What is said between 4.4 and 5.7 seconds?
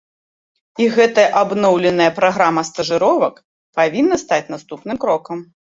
наступным крокам.